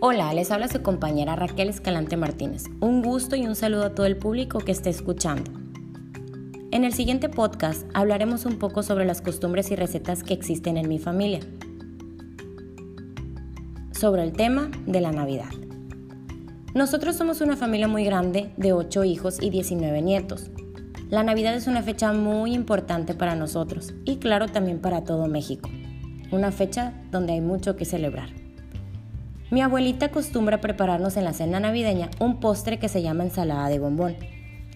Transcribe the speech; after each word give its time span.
Hola, 0.00 0.32
les 0.32 0.52
habla 0.52 0.68
su 0.68 0.80
compañera 0.80 1.34
Raquel 1.34 1.68
Escalante 1.68 2.16
Martínez. 2.16 2.66
Un 2.78 3.02
gusto 3.02 3.34
y 3.34 3.48
un 3.48 3.56
saludo 3.56 3.82
a 3.82 3.94
todo 3.96 4.06
el 4.06 4.16
público 4.16 4.60
que 4.60 4.70
esté 4.70 4.90
escuchando. 4.90 5.50
En 6.70 6.84
el 6.84 6.92
siguiente 6.92 7.28
podcast 7.28 7.84
hablaremos 7.94 8.46
un 8.46 8.60
poco 8.60 8.84
sobre 8.84 9.04
las 9.06 9.20
costumbres 9.22 9.72
y 9.72 9.74
recetas 9.74 10.22
que 10.22 10.34
existen 10.34 10.76
en 10.76 10.88
mi 10.88 11.00
familia. 11.00 11.40
Sobre 13.90 14.22
el 14.22 14.34
tema 14.34 14.70
de 14.86 15.00
la 15.00 15.10
Navidad. 15.10 15.50
Nosotros 16.76 17.16
somos 17.16 17.40
una 17.40 17.56
familia 17.56 17.88
muy 17.88 18.04
grande 18.04 18.52
de 18.56 18.72
8 18.72 19.02
hijos 19.02 19.42
y 19.42 19.50
19 19.50 20.00
nietos. 20.00 20.52
La 21.10 21.24
Navidad 21.24 21.56
es 21.56 21.66
una 21.66 21.82
fecha 21.82 22.12
muy 22.12 22.54
importante 22.54 23.14
para 23.14 23.34
nosotros 23.34 23.92
y 24.04 24.18
claro 24.18 24.46
también 24.46 24.78
para 24.78 25.02
todo 25.02 25.26
México. 25.26 25.68
Una 26.30 26.52
fecha 26.52 26.92
donde 27.10 27.32
hay 27.32 27.40
mucho 27.40 27.74
que 27.74 27.84
celebrar. 27.84 28.47
Mi 29.50 29.62
abuelita 29.62 30.06
acostumbra 30.06 30.60
prepararnos 30.60 31.16
en 31.16 31.24
la 31.24 31.32
cena 31.32 31.58
navideña 31.58 32.10
un 32.20 32.38
postre 32.38 32.78
que 32.78 32.88
se 32.88 33.00
llama 33.00 33.24
ensalada 33.24 33.70
de 33.70 33.78
bombón. 33.78 34.16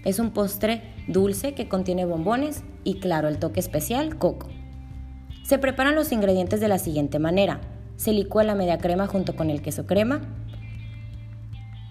Es 0.07 0.19
un 0.19 0.31
postre 0.31 0.83
dulce 1.09 1.53
que 1.53 1.69
contiene 1.69 2.07
bombones 2.07 2.65
y 2.83 2.99
claro, 2.99 3.29
el 3.29 3.39
toque 3.39 3.61
especial, 3.61 4.17
coco. 4.17 4.49
Se 5.45 5.59
preparan 5.59 5.95
los 5.95 6.11
ingredientes 6.11 6.61
de 6.61 6.69
la 6.69 6.79
siguiente 6.79 7.19
manera. 7.19 7.61
Se 7.97 8.15
licúa 8.15 8.45
la 8.45 8.55
media 8.55 8.79
crema 8.79 9.07
junto 9.07 9.37
con 9.37 9.51
el 9.51 9.61
queso 9.61 9.87
crema, 9.87 10.23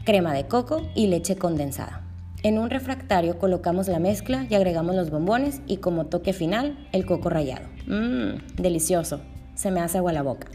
crema 0.03 0.33
de 0.33 0.47
coco 0.47 0.81
y 0.95 1.05
leche 1.05 1.35
condensada. 1.35 2.01
En 2.41 2.57
un 2.57 2.71
refractario 2.71 3.37
colocamos 3.37 3.89
la 3.89 3.99
mezcla 3.99 4.47
y 4.49 4.55
agregamos 4.55 4.95
los 4.95 5.11
bombones 5.11 5.61
y 5.67 5.77
como 5.77 6.07
toque 6.07 6.33
final 6.33 6.87
el 6.93 7.05
coco 7.05 7.29
rallado. 7.29 7.67
Mmm, 7.85 8.55
delicioso. 8.55 9.21
Se 9.53 9.69
me 9.69 9.81
hace 9.81 9.99
agua 9.99 10.13
la 10.13 10.23
boca. 10.23 10.47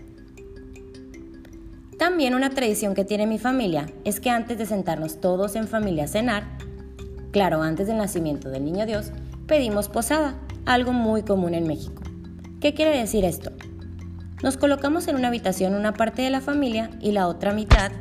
También 1.99 2.35
una 2.35 2.51
tradición 2.51 2.95
que 2.95 3.07
tiene 3.07 3.27
mi 3.27 3.39
familia 3.39 3.87
es 4.05 4.21
que 4.21 4.29
antes 4.29 4.59
de 4.59 4.67
sentarnos 4.67 5.19
todos 5.21 5.57
en 5.57 5.67
familia 5.67 6.05
a 6.05 6.09
cenar, 6.09 6.45
claro, 7.31 7.63
antes 7.63 7.87
del 7.87 7.97
nacimiento 7.97 8.51
del 8.51 8.67
niño 8.67 8.85
Dios, 8.85 9.13
pedimos 9.47 9.89
posada, 9.89 10.35
algo 10.67 10.93
muy 10.93 11.23
común 11.23 11.55
en 11.55 11.67
México. 11.67 12.03
¿Qué 12.61 12.75
quiere 12.75 12.99
decir 12.99 13.25
esto? 13.25 13.51
Nos 14.43 14.59
colocamos 14.59 15.09
en 15.09 15.17
una 15.17 15.29
habitación 15.29 15.75
una 15.75 15.95
parte 15.95 16.21
de 16.21 16.29
la 16.29 16.43
familia 16.43 16.91
y 17.01 17.13
la 17.13 17.29
otra 17.29 17.55
mitad 17.55 17.93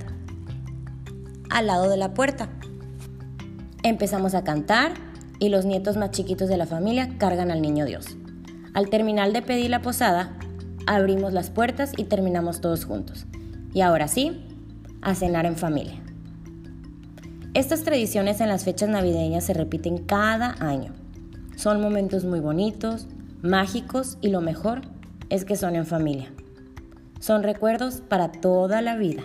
al 1.49 1.67
lado 1.67 1.89
de 1.89 1.95
la 1.95 2.13
puerta. 2.13 2.49
Empezamos 3.83 4.35
a 4.35 4.43
cantar 4.43 4.93
y 5.39 5.47
los 5.47 5.63
nietos 5.63 5.95
más 5.95 6.11
chiquitos 6.11 6.49
de 6.49 6.57
la 6.57 6.65
familia 6.65 7.17
cargan 7.17 7.49
al 7.49 7.61
niño 7.61 7.85
Dios. 7.85 8.17
Al 8.73 8.89
terminar 8.89 9.31
de 9.31 9.41
pedir 9.41 9.69
la 9.69 9.81
posada, 9.81 10.37
abrimos 10.85 11.31
las 11.31 11.49
puertas 11.49 11.93
y 11.95 12.03
terminamos 12.03 12.59
todos 12.59 12.83
juntos. 12.83 13.25
Y 13.75 13.81
ahora 13.81 14.07
sí, 14.07 14.31
a 15.01 15.15
cenar 15.15 15.45
en 15.45 15.57
familia. 15.57 16.01
Estas 17.53 17.83
tradiciones 17.83 18.39
en 18.39 18.47
las 18.47 18.63
fechas 18.63 18.87
navideñas 18.87 19.43
se 19.43 19.53
repiten 19.53 19.97
cada 19.97 20.55
año. 20.61 20.93
Son 21.57 21.81
momentos 21.81 22.23
muy 22.23 22.39
bonitos, 22.39 23.09
mágicos 23.41 24.17
y 24.21 24.29
lo 24.29 24.39
mejor 24.39 24.83
es 25.29 25.43
que 25.43 25.57
son 25.57 25.75
en 25.75 25.85
familia. 25.85 26.31
Son 27.19 27.43
recuerdos 27.43 27.95
para 27.99 28.31
toda 28.31 28.81
la 28.81 28.95
vida. 28.95 29.23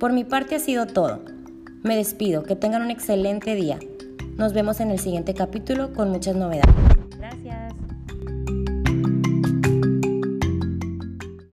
Por 0.00 0.12
mi 0.12 0.24
parte 0.24 0.56
ha 0.56 0.58
sido 0.58 0.88
todo. 0.88 1.20
Me 1.84 1.94
despido, 1.94 2.42
que 2.42 2.56
tengan 2.56 2.82
un 2.82 2.90
excelente 2.90 3.54
día. 3.54 3.78
Nos 4.36 4.52
vemos 4.52 4.80
en 4.80 4.90
el 4.90 4.98
siguiente 4.98 5.32
capítulo 5.34 5.92
con 5.92 6.10
muchas 6.10 6.34
novedades. 6.34 6.74
Gracias. 7.16 7.72